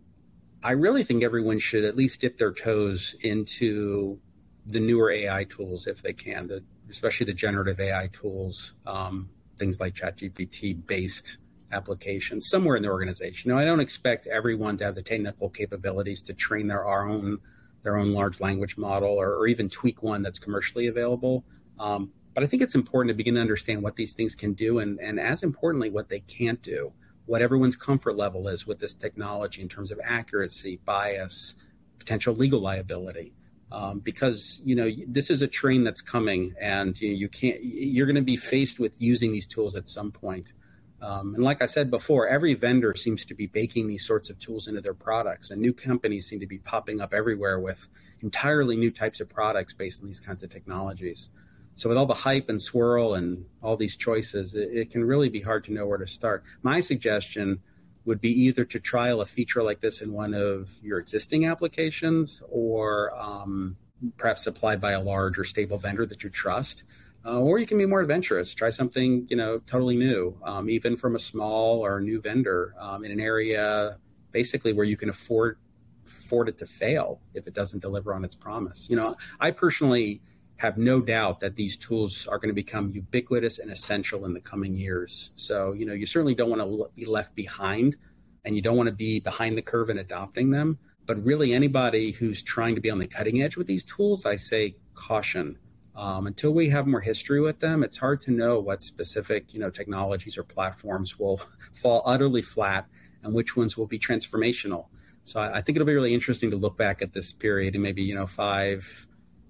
I 0.66 0.72
really 0.72 1.04
think 1.04 1.24
everyone 1.24 1.60
should 1.60 1.84
at 1.84 1.96
least 1.96 2.22
dip 2.22 2.40
their 2.40 2.52
toes 2.52 3.16
into 3.22 4.20
the 4.66 4.80
newer 4.80 5.12
AI 5.12 5.44
tools 5.44 5.86
if 5.86 6.02
they 6.02 6.12
can, 6.12 6.48
the, 6.48 6.64
especially 6.90 7.28
the 7.28 7.36
generative 7.36 7.80
AI 7.80 8.10
tools, 8.12 8.74
um, 8.88 9.30
things 9.58 9.80
like 9.80 9.94
ChatGPT 9.94 10.88
based 10.88 11.38
applications 11.72 12.48
somewhere 12.50 12.76
in 12.76 12.82
the 12.82 12.90
organization. 12.90 13.52
Now, 13.52 13.60
I 13.60 13.66
don't 13.66 13.80
expect 13.80 14.26
everyone 14.26 14.76
to 14.80 14.86
have 14.86 14.96
the 14.96 15.04
technical 15.04 15.52
capabilities 15.52 16.24
to 16.24 16.34
train 16.34 16.68
their 16.68 16.88
own 16.88 17.38
their 17.84 17.98
own 17.98 18.14
large 18.14 18.42
language 18.42 18.76
model 18.76 19.10
or, 19.10 19.36
or 19.36 19.46
even 19.46 19.70
tweak 19.70 20.02
one 20.02 20.24
that's 20.24 20.40
commercially 20.40 20.88
available. 20.88 21.46
Um, 21.78 22.12
but 22.34 22.44
I 22.44 22.48
think 22.48 22.64
it's 22.64 22.74
important 22.74 23.10
to 23.10 23.14
begin 23.14 23.36
to 23.36 23.42
understand 23.42 23.84
what 23.84 23.96
these 23.96 24.14
things 24.14 24.34
can 24.34 24.54
do 24.54 24.80
and, 24.80 25.00
and 25.00 25.20
as 25.20 25.44
importantly, 25.44 25.92
what 25.92 26.10
they 26.10 26.22
can't 26.22 26.60
do, 26.64 26.92
what 27.26 27.42
everyone's 27.42 27.76
comfort 27.76 28.16
level 28.16 28.48
is 28.48 28.68
with 28.68 28.80
this 28.80 28.94
technology 28.94 29.62
in 29.62 29.70
terms 29.70 29.92
of 29.92 30.00
accuracy, 30.04 30.80
bias, 30.86 31.56
potential 32.00 32.36
legal 32.36 32.60
liability. 32.60 33.34
Um, 33.72 34.00
because 34.00 34.62
you 34.64 34.76
know 34.76 34.90
this 35.08 35.30
is 35.30 35.42
a 35.42 35.48
train 35.48 35.84
that's 35.84 36.02
coming, 36.02 36.54
and 36.62 37.00
you, 37.02 37.10
you 37.10 37.28
can't. 37.28 37.58
You're 37.64 38.06
going 38.06 38.16
to 38.16 38.22
be 38.22 38.38
faced 38.38 38.80
with 38.80 38.94
using 39.00 39.32
these 39.32 39.48
tools 39.48 39.76
at 39.76 39.90
some 39.90 40.12
point. 40.12 40.54
Um, 41.02 41.36
and 41.36 41.44
like 41.44 41.62
I 41.62 41.66
said 41.66 41.92
before, 41.92 42.28
every 42.28 42.54
vendor 42.54 42.96
seems 42.96 43.26
to 43.26 43.34
be 43.34 43.48
baking 43.48 43.88
these 43.88 44.06
sorts 44.06 44.30
of 44.30 44.40
tools 44.40 44.68
into 44.68 44.82
their 44.82 44.94
products, 44.94 45.50
and 45.50 45.60
new 45.60 45.74
companies 45.74 46.28
seem 46.28 46.40
to 46.40 46.48
be 46.48 46.60
popping 46.60 47.02
up 47.02 47.14
everywhere 47.14 47.60
with 47.60 47.90
entirely 48.22 48.78
new 48.78 48.92
types 48.92 49.20
of 49.20 49.30
products 49.30 49.74
based 49.74 50.00
on 50.02 50.08
these 50.08 50.20
kinds 50.20 50.44
of 50.44 50.50
technologies. 50.50 51.30
So, 51.76 51.90
with 51.90 51.98
all 51.98 52.06
the 52.06 52.14
hype 52.14 52.50
and 52.50 52.62
swirl 52.62 53.16
and 53.16 53.46
all 53.62 53.76
these 53.76 53.98
choices, 53.98 54.56
it, 54.56 54.70
it 54.72 54.92
can 54.92 55.04
really 55.04 55.30
be 55.30 55.42
hard 55.42 55.64
to 55.66 55.74
know 55.74 55.86
where 55.86 55.98
to 55.98 56.08
start. 56.08 56.44
My 56.64 56.80
suggestion 56.80 57.60
would 58.06 58.22
be 58.22 58.30
either 58.30 58.64
to 58.66 58.80
trial 58.80 59.22
a 59.22 59.26
feature 59.26 59.64
like 59.64 59.82
this 59.82 60.02
in 60.02 60.14
one 60.14 60.34
of 60.34 60.70
your 60.82 61.00
existing 61.00 61.46
applications 61.46 62.42
or 62.50 63.12
um, 63.20 63.76
perhaps 64.16 64.44
supplied 64.44 64.80
by 64.80 64.92
a 64.92 65.02
large 65.02 65.40
or 65.40 65.44
stable 65.44 65.78
vendor 65.78 66.06
that 66.06 66.24
you 66.24 66.30
trust. 66.30 66.84
Uh, 67.26 67.40
or 67.40 67.58
you 67.58 67.66
can 67.66 67.80
be 67.80 67.88
more 67.88 68.02
adventurous, 68.02 68.54
try 68.54 68.70
something 68.70 69.26
you 69.30 69.36
know 69.36 69.60
totally 69.66 69.96
new, 69.96 70.38
um, 70.44 70.70
even 70.70 70.96
from 70.96 71.16
a 71.16 71.20
small 71.20 71.84
or 71.84 72.00
new 72.00 72.22
vendor 72.22 72.76
um, 72.80 73.04
in 73.04 73.12
an 73.12 73.20
area 73.20 73.98
basically 74.32 74.74
where 74.74 74.86
you 74.86 74.98
can 74.98 75.10
afford 75.10 75.58
afford 76.06 76.50
it 76.50 76.58
to 76.58 76.66
fail 76.66 77.22
if 77.34 77.48
it 77.48 77.54
doesn't 77.54 77.80
deliver 77.80 78.14
on 78.14 78.24
its 78.24 78.36
promise. 78.36 78.88
You 78.90 78.98
know, 78.98 79.16
I 79.40 79.52
personally 79.52 80.22
have 80.58 80.78
no 80.78 81.02
doubt 81.02 81.40
that 81.42 81.56
these 81.56 81.78
tools 81.78 82.28
are 82.28 82.38
going 82.38 82.50
to 82.50 82.56
become 82.56 82.92
ubiquitous 82.92 83.60
and 83.60 83.72
essential 83.72 84.26
in 84.26 84.34
the 84.34 84.40
coming 84.40 84.76
years. 84.76 85.32
So, 85.36 85.74
you 85.74 85.86
know, 85.86 85.94
you 85.94 86.06
certainly 86.06 86.36
don't 86.36 86.50
want 86.50 86.62
to 86.62 86.90
be 86.96 87.06
left 87.06 87.36
behind 87.36 87.98
and 88.46 88.56
you 88.56 88.62
don't 88.62 88.78
want 88.78 88.88
to 88.88 88.96
be 88.96 89.20
behind 89.20 89.58
the 89.58 89.62
curve 89.62 89.90
in 89.90 89.98
adopting 89.98 90.52
them. 90.52 90.78
But 91.06 91.24
really, 91.24 91.54
anybody 91.54 92.12
who's 92.12 92.42
trying 92.42 92.76
to 92.76 92.82
be 92.82 92.90
on 92.90 92.98
the 92.98 93.08
cutting 93.08 93.42
edge 93.42 93.58
with 93.58 93.68
these 93.68 93.84
tools, 93.84 94.26
I 94.26 94.38
say 94.38 94.76
caution. 94.94 95.58
Um, 95.96 96.28
until 96.28 96.54
we 96.54 96.70
have 96.70 96.88
more 96.88 97.00
history 97.00 97.40
with 97.40 97.60
them, 97.60 97.84
it's 97.84 97.98
hard 97.98 98.22
to 98.22 98.32
know 98.32 98.60
what 98.60 98.82
specific, 98.82 99.54
you 99.54 99.60
know, 99.60 99.70
technologies 99.70 100.38
or 100.38 100.44
platforms 100.44 101.20
will 101.20 101.42
fall 101.74 102.02
utterly 102.06 102.42
flat 102.42 102.88
and 103.24 103.34
which 103.34 103.56
ones 103.56 103.78
will 103.78 103.88
be 103.88 104.00
transformational. 104.00 104.88
So 105.26 105.40
I, 105.40 105.58
I 105.58 105.62
think 105.62 105.76
it'll 105.76 105.88
be 105.88 105.94
really 105.94 106.14
interesting 106.14 106.52
to 106.52 106.58
look 106.58 106.78
back 106.78 107.02
at 107.02 107.14
this 107.14 107.32
period 107.32 107.76
and 107.76 107.84
maybe, 107.84 108.04
you 108.04 108.16
know, 108.16 108.28
five, 108.28 109.05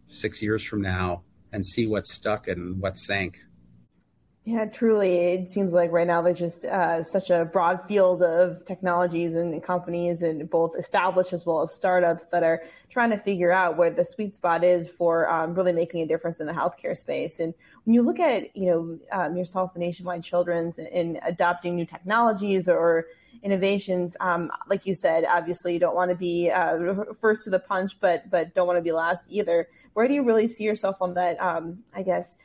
six 0.07 0.41
years 0.41 0.63
from 0.63 0.81
now 0.81 1.23
and 1.51 1.65
see 1.65 1.87
what 1.87 2.05
stuck 2.05 2.47
and 2.47 2.81
what 2.81 2.97
sank. 2.97 3.39
Yeah, 4.47 4.65
truly. 4.65 5.17
It 5.17 5.47
seems 5.47 5.73
like 5.73 5.91
right 5.91 6.05
now 6.05 6.21
there's 6.21 6.37
just 6.37 6.65
uh, 6.65 7.01
such 7.01 7.31
a 7.31 7.45
broad 7.45 7.83
field 7.87 8.21
of 8.21 8.63
technologies 8.65 9.33
and 9.33 9.61
companies, 9.63 10.21
and 10.21 10.47
both 10.47 10.75
established 10.77 11.33
as 11.33 11.47
well 11.47 11.63
as 11.63 11.73
startups 11.73 12.27
that 12.27 12.43
are 12.43 12.61
trying 12.87 13.09
to 13.09 13.17
figure 13.17 13.51
out 13.51 13.75
where 13.75 13.89
the 13.89 14.05
sweet 14.05 14.35
spot 14.35 14.63
is 14.63 14.87
for 14.87 15.27
um, 15.31 15.55
really 15.55 15.71
making 15.71 16.03
a 16.03 16.05
difference 16.05 16.39
in 16.39 16.45
the 16.45 16.53
healthcare 16.53 16.95
space. 16.95 17.39
And 17.39 17.55
when 17.85 17.95
you 17.95 18.03
look 18.03 18.19
at 18.19 18.55
you 18.55 18.67
know 18.67 18.99
um, 19.11 19.35
yourself 19.35 19.71
and 19.73 19.83
Nationwide 19.83 20.23
Children's 20.23 20.77
in 20.77 21.19
adopting 21.25 21.75
new 21.75 21.85
technologies 21.87 22.69
or 22.69 23.07
innovations, 23.41 24.15
um, 24.19 24.51
like 24.69 24.85
you 24.85 24.93
said, 24.93 25.25
obviously 25.27 25.73
you 25.73 25.79
don't 25.79 25.95
want 25.95 26.11
to 26.11 26.15
be 26.15 26.51
uh, 26.51 27.03
first 27.19 27.45
to 27.45 27.49
the 27.49 27.57
punch, 27.59 27.99
but 27.99 28.29
but 28.29 28.53
don't 28.53 28.67
want 28.67 28.77
to 28.77 28.83
be 28.83 28.91
last 28.91 29.23
either 29.27 29.67
where 29.95 30.07
do 30.07 30.13
you 30.13 30.23
really 30.23 30.47
see 30.47 30.65
yourself 30.65 30.97
on 31.01 31.15
that? 31.15 31.41
Um, 31.41 31.79
I 31.95 32.03
guess 32.03 32.35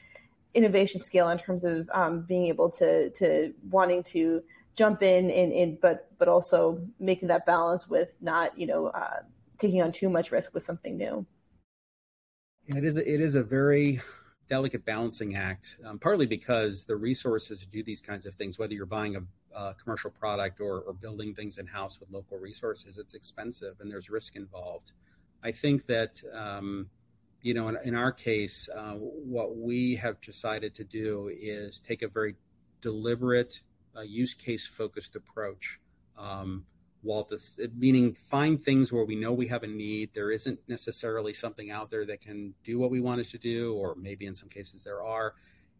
innovation 0.55 1.01
scale 1.01 1.29
in 1.29 1.39
terms 1.39 1.65
of 1.65 1.89
um, 1.93 2.23
being 2.23 2.47
able 2.47 2.71
to 2.71 3.11
to 3.11 3.53
wanting 3.71 4.03
to 4.05 4.43
jump 4.77 5.03
in 5.03 5.31
and, 5.31 5.53
and 5.53 5.81
but 5.81 6.09
but 6.17 6.29
also 6.29 6.81
making 6.99 7.29
that 7.29 7.45
balance 7.45 7.89
with 7.89 8.17
not 8.23 8.57
you 8.57 8.67
know 8.67 8.87
uh, 8.87 9.19
taking 9.59 9.83
on 9.83 9.91
too 9.91 10.09
much 10.09 10.31
risk 10.31 10.55
with 10.55 10.63
something 10.63 10.97
new. 10.97 11.27
It 12.67 12.85
is 12.85 12.97
a, 12.97 13.15
it 13.15 13.21
is 13.21 13.35
a 13.35 13.43
very 13.43 14.01
delicate 14.49 14.85
balancing 14.85 15.35
act, 15.35 15.77
um, 15.85 15.99
partly 15.99 16.27
because 16.27 16.85
the 16.85 16.97
resources 16.97 17.59
to 17.61 17.67
do 17.67 17.83
these 17.83 18.01
kinds 18.01 18.27
of 18.27 18.35
things, 18.37 18.61
whether 18.61 18.75
you're 18.75 18.87
buying 18.87 19.17
a, 19.17 19.23
a 19.57 19.75
commercial 19.75 20.11
product 20.11 20.61
or, 20.61 20.83
or 20.83 20.93
building 20.93 21.35
things 21.35 21.59
in 21.59 21.67
house 21.67 21.99
with 21.99 22.11
local 22.11 22.39
resources, 22.39 22.97
it's 22.97 23.15
expensive 23.15 23.81
and 23.81 23.91
there's 23.91 24.09
risk 24.09 24.37
involved. 24.37 24.93
I 25.43 25.51
think 25.51 25.87
that 25.87 26.23
um, 26.33 26.91
you 27.43 27.55
know, 27.55 27.69
in, 27.69 27.79
in 27.85 27.95
our 27.95 28.13
case, 28.13 28.69
uh, 28.75 28.95
what 28.95 29.57
we 29.57 29.97
have 29.97 30.21
decided 30.21 30.75
to 30.75 30.85
do 30.85 31.31
is 31.41 31.81
take 31.81 32.03
a 32.03 32.09
very 32.09 32.37
deliberate, 32.81 33.61
uh, 33.97 34.03
use 34.03 34.35
case 34.35 34.67
focused 34.67 35.17
approach. 35.17 35.81
Um, 36.19 36.67
while 37.03 37.25
this, 37.25 37.59
meaning 37.77 38.13
find 38.13 38.63
things 38.63 38.93
where 38.93 39.07
we 39.07 39.17
know 39.17 39.33
we 39.33 39.49
have 39.49 39.63
a 39.63 39.67
need, 39.67 40.11
there 40.15 40.31
isn't 40.31 40.61
necessarily 40.69 41.33
something 41.33 41.71
out 41.71 41.91
there 41.91 42.05
that 42.05 42.21
can 42.21 42.53
do 42.63 42.79
what 42.79 42.91
we 42.91 43.01
wanted 43.01 43.27
to 43.29 43.39
do, 43.39 43.75
or 43.75 43.95
maybe 43.95 44.27
in 44.27 44.35
some 44.35 44.51
cases 44.51 44.83
there 44.83 45.03
are, 45.03 45.35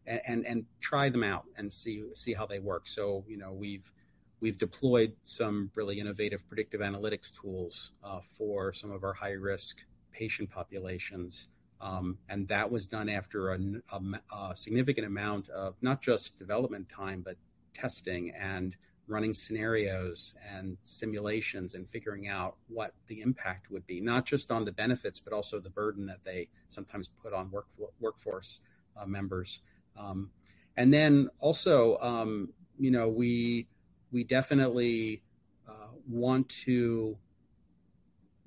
and, 0.07 0.21
and, 0.27 0.47
and 0.47 0.65
try 0.81 1.11
them 1.11 1.23
out 1.23 1.45
and 1.57 1.71
see 1.71 2.03
see 2.15 2.33
how 2.33 2.47
they 2.47 2.59
work. 2.59 2.89
So 2.89 3.23
you 3.29 3.37
know 3.37 3.53
we've 3.53 3.93
we've 4.41 4.57
deployed 4.57 5.13
some 5.23 5.71
really 5.75 6.01
innovative 6.01 6.49
predictive 6.49 6.81
analytics 6.81 7.31
tools 7.39 7.93
uh, 8.03 8.21
for 8.39 8.73
some 8.73 8.91
of 8.91 9.05
our 9.05 9.13
high 9.13 9.33
risk 9.33 9.77
patient 10.13 10.51
populations. 10.51 11.49
Um, 11.81 12.19
and 12.29 12.47
that 12.49 12.71
was 12.71 12.87
done 12.87 13.09
after 13.09 13.53
a, 13.53 13.59
a, 13.93 14.37
a, 14.37 14.57
significant 14.57 15.07
amount 15.07 15.49
of 15.49 15.77
not 15.81 16.03
just 16.03 16.39
development 16.39 16.89
time, 16.95 17.23
but 17.25 17.37
testing 17.73 18.33
and 18.39 18.77
running 19.07 19.33
scenarios 19.35 20.35
and 20.55 20.77
simulations 20.85 21.75
and 21.75 21.89
figuring 21.89 22.29
out 22.29 22.57
what 22.69 22.93
the 23.09 23.21
impact 23.23 23.71
would 23.71 23.87
be, 23.87 24.01
not 24.01 24.25
just 24.25 24.51
on 24.51 24.65
the 24.65 24.73
benefits, 24.73 25.19
but 25.19 25.33
also 25.33 25.59
the 25.59 25.71
burden 25.71 26.07
that 26.07 26.23
they 26.25 26.49
sometimes 26.69 27.11
put 27.23 27.33
on 27.33 27.51
work, 27.51 27.67
workforce 27.99 28.61
uh, 28.97 29.07
members. 29.07 29.61
Um, 29.99 30.31
and 30.77 30.95
then 30.95 31.29
also, 31.41 31.99
um, 31.99 32.51
you 32.79 32.91
know, 32.91 33.09
we 33.09 33.67
we 34.13 34.25
definitely 34.25 35.23
uh, 35.69 35.89
want 36.09 36.49
to 36.49 37.17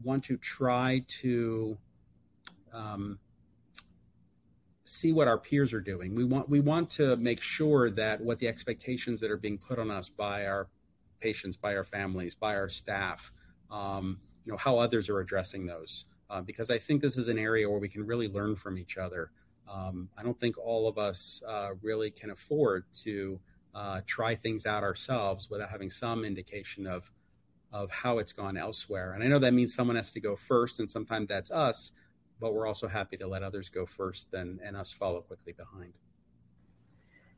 want 0.02 0.24
to 0.26 0.38
try 0.38 1.04
to 1.22 1.78
um, 2.74 3.20
see 4.86 5.12
what 5.12 5.28
our 5.28 5.38
peers 5.38 5.74
are 5.74 5.82
doing. 5.82 6.16
We 6.16 6.24
want 6.24 6.50
we 6.50 6.60
want 6.60 6.90
to 6.92 7.16
make 7.18 7.42
sure 7.42 7.90
that 7.92 8.22
what 8.22 8.40
the 8.40 8.48
expectations 8.48 9.22
that 9.22 9.32
are 9.32 9.38
being 9.38 9.58
put 9.58 9.80
on 9.80 9.92
us 9.92 10.10
by 10.10 10.46
our 10.46 10.68
patients, 11.20 11.58
by 11.58 11.76
our 11.76 11.84
families, 11.84 12.36
by 12.36 12.56
our 12.56 12.70
staff, 12.70 13.32
um, 13.72 14.20
you 14.46 14.52
know, 14.52 14.58
how 14.58 14.78
others 14.78 15.10
are 15.10 15.20
addressing 15.20 15.66
those. 15.66 16.06
Uh, 16.30 16.42
because 16.42 16.70
I 16.70 16.80
think 16.80 17.02
this 17.02 17.18
is 17.18 17.28
an 17.28 17.38
area 17.38 17.70
where 17.70 17.80
we 17.80 17.90
can 17.90 18.06
really 18.06 18.28
learn 18.28 18.56
from 18.56 18.78
each 18.78 18.98
other. 18.98 19.32
Um, 19.72 20.10
I 20.18 20.24
don't 20.24 20.40
think 20.40 20.58
all 20.58 20.88
of 20.88 20.98
us 20.98 21.42
uh, 21.48 21.70
really 21.82 22.12
can 22.12 22.32
afford 22.32 22.86
to 23.04 23.40
uh, 23.76 24.02
try 24.06 24.36
things 24.36 24.66
out 24.66 24.84
ourselves 24.84 25.50
without 25.50 25.70
having 25.70 25.90
some 25.90 26.26
indication 26.26 26.88
of 26.88 27.12
of 27.74 27.92
how 27.92 28.20
it's 28.20 28.32
gone 28.32 28.56
elsewhere. 28.56 29.14
And 29.14 29.24
I 29.24 29.28
know 29.28 29.40
that 29.40 29.54
means 29.54 29.74
someone 29.74 29.98
has 29.98 30.12
to 30.12 30.22
go 30.22 30.38
first, 30.38 30.80
and 30.80 30.90
sometimes 30.90 31.28
that's 31.28 31.52
us 31.52 31.92
but 32.44 32.54
we're 32.54 32.68
also 32.68 32.90
happy 32.90 33.16
to 33.16 33.26
let 33.26 33.42
others 33.42 33.70
go 33.70 33.86
first 33.86 34.34
and, 34.34 34.60
and 34.60 34.76
us 34.76 34.92
follow 34.92 35.22
quickly 35.22 35.54
behind. 35.54 35.94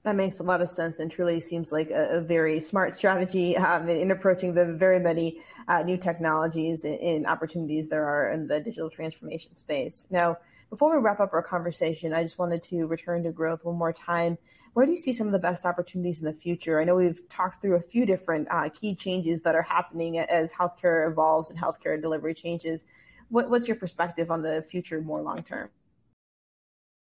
That 0.01 0.15
makes 0.15 0.39
a 0.39 0.44
lot 0.44 0.62
of 0.62 0.70
sense 0.70 1.00
and 1.00 1.12
truly 1.12 1.39
seems 1.39 1.72
like 1.72 1.92
a, 1.92 2.18
a 2.18 2.22
very 2.22 2.60
smart 2.60 2.96
strategy 2.96 3.56
um, 3.56 3.88
in, 3.88 4.10
approaching 4.10 4.56
the 4.56 4.65
very 4.65 5.00
many 5.00 5.42
uh, 5.68 5.84
new 5.84 5.98
technologies 5.98 6.86
and, 6.86 7.00
and, 7.00 7.27
opportunities 7.27 7.88
there 7.88 8.06
are 8.06 8.32
in 8.32 8.48
the 8.48 8.60
digital 8.60 8.89
transformation 8.89 9.54
space. 9.54 10.08
Now, 10.10 10.38
before 10.70 10.96
we 10.96 11.02
wrap 11.02 11.20
up 11.20 11.34
our 11.34 11.44
conversation, 11.44 12.14
I 12.14 12.24
just 12.24 12.40
wanted 12.40 12.62
to 12.64 12.86
return 12.86 13.24
to 13.24 13.32
growth 13.32 13.64
one 13.64 13.78
more 13.78 13.94
time. 13.94 14.38
Where 14.74 14.86
do 14.86 14.92
you 14.92 14.98
see 14.98 15.14
some 15.14 15.28
of 15.28 15.34
the 15.34 15.40
best 15.40 15.66
opportunities 15.66 16.20
in 16.20 16.26
the 16.26 16.34
future? 16.34 16.82
I 16.82 16.84
know 16.84 16.96
we've 16.96 17.22
talked 17.30 17.62
through 17.62 17.76
a 17.76 17.82
few 17.82 18.06
different 18.06 18.48
uh, 18.52 18.70
key 18.70 18.96
changes 18.96 19.42
that 19.44 19.56
are 19.56 19.62
happening 19.62 20.20
as 20.20 20.52
healthcare 20.52 21.10
evolves 21.10 21.50
and 21.50 21.60
healthcare 21.60 22.02
delivery 22.02 22.34
changes 22.34 22.86
what, 23.30 23.50
what's 23.50 23.68
your 23.68 23.78
perspective 23.78 24.32
on 24.32 24.42
the 24.42 24.62
future 24.70 25.02
more 25.02 25.22
long 25.22 25.44
term? 25.44 25.70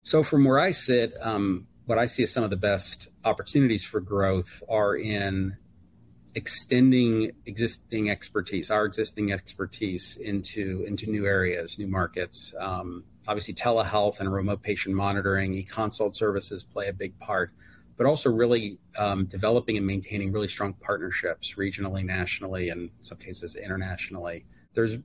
So, 0.05 0.23
from 0.23 0.45
where 0.45 0.59
I 0.59 0.73
sit, 0.73 1.15
um, 1.21 1.67
what 1.87 1.99
I 1.99 2.07
see 2.07 2.23
as 2.25 2.33
some 2.33 2.45
of 2.45 2.51
the 2.51 2.57
best 2.57 3.09
opportunities 3.25 3.85
for 3.85 4.01
growth 4.01 4.63
are 4.69 4.97
in 4.97 5.57
extending 6.35 7.33
existing 7.47 8.11
expertise, 8.11 8.71
our 8.71 8.85
existing 8.85 9.33
expertise 9.33 10.17
into 10.17 10.85
into 10.87 11.11
new 11.11 11.27
areas, 11.27 11.79
new 11.79 11.89
markets. 11.89 12.55
Um, 12.59 13.05
obviously 13.29 13.55
telehealth 13.55 14.21
and 14.21 14.33
remote 14.33 14.63
patient 14.63 14.95
monitoring, 14.95 15.55
e-consult 15.55 16.17
services 16.17 16.65
play 16.65 16.89
a 16.89 16.93
big 16.93 17.19
part, 17.19 17.53
but 17.97 18.07
also 18.07 18.31
really 18.31 18.79
um, 18.97 19.27
developing 19.27 19.77
and 19.77 19.87
maintaining 19.87 20.33
really 20.33 20.49
strong 20.49 20.75
partnerships 20.75 21.55
regionally, 21.57 22.05
nationally, 22.05 22.69
and 22.69 22.91
some 23.03 23.19
cases 23.19 23.55
internationally. 23.55 24.45
There's 24.75 24.97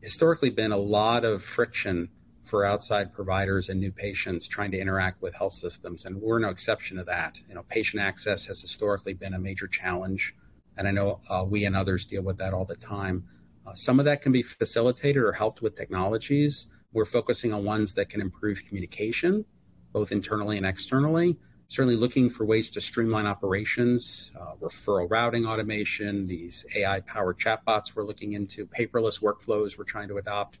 historically 0.00 0.50
been 0.50 0.72
a 0.72 0.78
lot 0.78 1.24
of 1.24 1.44
friction 1.44 2.08
for 2.44 2.64
outside 2.64 3.12
providers 3.12 3.68
and 3.68 3.78
new 3.78 3.92
patients 3.92 4.48
trying 4.48 4.72
to 4.72 4.78
interact 4.78 5.22
with 5.22 5.34
health 5.34 5.52
systems, 5.52 6.04
and 6.04 6.16
we're 6.16 6.40
no 6.40 6.48
exception 6.48 6.96
to 6.96 7.04
that. 7.04 7.38
You 7.48 7.54
know, 7.54 7.62
patient 7.68 8.02
access 8.02 8.44
has 8.46 8.60
historically 8.60 9.14
been 9.14 9.34
a 9.34 9.38
major 9.38 9.68
challenge, 9.68 10.34
and 10.76 10.88
I 10.88 10.90
know 10.90 11.20
uh, 11.28 11.44
we 11.48 11.64
and 11.64 11.76
others 11.76 12.06
deal 12.06 12.24
with 12.24 12.38
that 12.38 12.52
all 12.52 12.64
the 12.64 12.74
time. 12.74 13.24
Uh, 13.64 13.74
some 13.74 14.00
of 14.00 14.06
that 14.06 14.22
can 14.22 14.32
be 14.32 14.42
facilitated 14.42 15.22
or 15.22 15.32
helped 15.32 15.62
with 15.62 15.76
technologies. 15.76 16.66
We're 16.92 17.04
focusing 17.04 17.52
on 17.52 17.64
ones 17.64 17.94
that 17.94 18.08
can 18.08 18.20
improve 18.20 18.64
communication, 18.66 19.44
both 19.92 20.12
internally 20.12 20.56
and 20.56 20.66
externally. 20.66 21.36
Certainly 21.68 21.96
looking 21.96 22.28
for 22.28 22.44
ways 22.44 22.68
to 22.72 22.80
streamline 22.80 23.26
operations, 23.26 24.32
uh, 24.38 24.54
referral 24.60 25.08
routing 25.08 25.46
automation, 25.46 26.26
these 26.26 26.66
AI 26.74 26.98
powered 27.00 27.38
chatbots 27.38 27.94
we're 27.94 28.02
looking 28.02 28.32
into, 28.32 28.66
paperless 28.66 29.22
workflows 29.22 29.78
we're 29.78 29.84
trying 29.84 30.08
to 30.08 30.18
adopt, 30.18 30.58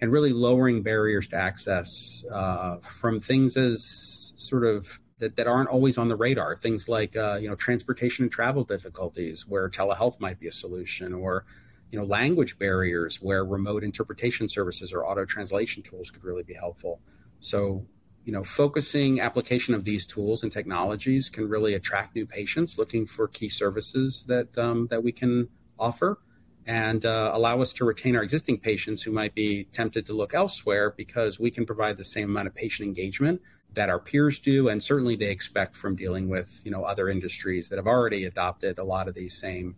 and 0.00 0.10
really 0.10 0.32
lowering 0.32 0.82
barriers 0.82 1.28
to 1.28 1.36
access 1.36 2.24
uh, 2.32 2.78
from 2.78 3.20
things 3.20 3.58
as 3.58 4.32
sort 4.36 4.64
of 4.64 4.98
that, 5.18 5.36
that 5.36 5.46
aren't 5.46 5.68
always 5.68 5.98
on 5.98 6.08
the 6.08 6.16
radar. 6.16 6.56
Things 6.56 6.88
like 6.88 7.16
uh, 7.16 7.38
you 7.40 7.48
know 7.48 7.54
transportation 7.54 8.24
and 8.24 8.32
travel 8.32 8.64
difficulties, 8.64 9.46
where 9.46 9.68
telehealth 9.68 10.18
might 10.20 10.40
be 10.40 10.48
a 10.48 10.52
solution, 10.52 11.12
or 11.12 11.44
you 11.90 11.98
know 11.98 12.04
language 12.04 12.58
barriers 12.58 13.16
where 13.20 13.44
remote 13.44 13.82
interpretation 13.82 14.48
services 14.48 14.92
or 14.92 15.06
auto 15.06 15.24
translation 15.24 15.82
tools 15.82 16.10
could 16.10 16.24
really 16.24 16.42
be 16.42 16.54
helpful. 16.54 17.00
So 17.40 17.86
you 18.24 18.32
know 18.32 18.44
focusing 18.44 19.20
application 19.20 19.74
of 19.74 19.84
these 19.84 20.04
tools 20.04 20.42
and 20.42 20.52
technologies 20.52 21.28
can 21.28 21.48
really 21.48 21.74
attract 21.74 22.14
new 22.14 22.26
patients 22.26 22.76
looking 22.76 23.06
for 23.06 23.26
key 23.26 23.48
services 23.48 24.24
that 24.28 24.56
um, 24.58 24.88
that 24.90 25.02
we 25.02 25.12
can 25.12 25.48
offer 25.78 26.18
and 26.66 27.06
uh, 27.06 27.30
allow 27.32 27.62
us 27.62 27.72
to 27.72 27.84
retain 27.86 28.14
our 28.14 28.22
existing 28.22 28.58
patients 28.58 29.02
who 29.02 29.10
might 29.10 29.34
be 29.34 29.64
tempted 29.72 30.04
to 30.04 30.12
look 30.12 30.34
elsewhere 30.34 30.92
because 30.94 31.40
we 31.40 31.50
can 31.50 31.64
provide 31.64 31.96
the 31.96 32.04
same 32.04 32.28
amount 32.28 32.46
of 32.46 32.54
patient 32.54 32.86
engagement 32.86 33.40
that 33.72 33.88
our 33.88 33.98
peers 33.98 34.38
do 34.38 34.68
and 34.68 34.84
certainly 34.84 35.16
they 35.16 35.30
expect 35.30 35.74
from 35.74 35.96
dealing 35.96 36.28
with 36.28 36.60
you 36.64 36.70
know 36.70 36.84
other 36.84 37.08
industries 37.08 37.70
that 37.70 37.76
have 37.76 37.86
already 37.86 38.24
adopted 38.24 38.78
a 38.78 38.84
lot 38.84 39.08
of 39.08 39.14
these 39.14 39.40
same 39.40 39.74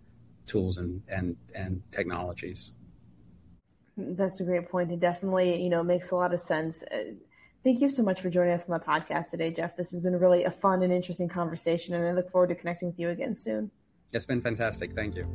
tools 0.47 0.79
and 0.79 1.03
and 1.09 1.37
and 1.55 1.83
technologies. 1.93 2.73
That's 3.97 4.41
a 4.41 4.45
great 4.45 4.69
point. 4.69 4.91
It 4.91 5.01
definitely, 5.01 5.63
you 5.63 5.69
know, 5.69 5.83
makes 5.83 6.11
a 6.11 6.17
lot 6.17 6.33
of 6.33 6.41
sense. 6.41 6.83
Uh, 6.85 7.13
thank 7.63 7.81
you 7.81 7.89
so 7.89 8.03
much 8.03 8.21
for 8.21 8.31
joining 8.31 8.53
us 8.53 8.69
on 8.69 8.79
the 8.79 8.85
podcast 8.85 9.27
today, 9.27 9.51
Jeff. 9.51 9.77
This 9.77 9.91
has 9.91 10.01
been 10.01 10.19
really 10.19 10.45
a 10.45 10.51
fun 10.51 10.83
and 10.83 10.93
interesting 10.93 11.29
conversation, 11.29 11.95
and 11.95 12.07
I 12.07 12.13
look 12.13 12.31
forward 12.31 12.49
to 12.49 12.55
connecting 12.55 12.89
with 12.89 12.99
you 12.99 13.11
again 13.11 13.35
soon. 13.35 13.71
It's 14.13 14.27
been 14.27 14.41
fantastic. 14.41 14.95
Thank 14.95 15.17
you. 15.17 15.29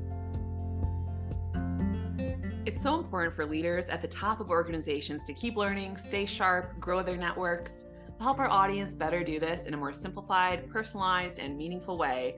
It's 2.66 2.82
so 2.82 2.98
important 2.98 3.36
for 3.36 3.46
leaders 3.46 3.90
at 3.90 4.02
the 4.02 4.08
top 4.08 4.40
of 4.40 4.50
organizations 4.50 5.24
to 5.26 5.34
keep 5.34 5.56
learning, 5.56 5.98
stay 5.98 6.26
sharp, 6.26 6.80
grow 6.80 7.04
their 7.04 7.16
networks. 7.16 7.84
To 8.18 8.24
help 8.24 8.40
our 8.40 8.50
audience 8.50 8.92
better 8.92 9.24
do 9.24 9.40
this 9.40 9.66
in 9.66 9.76
a 9.76 9.78
more 9.78 9.94
simplified, 9.94 10.68
personalized, 10.70 11.38
and 11.38 11.56
meaningful 11.56 11.98
way, 11.98 12.38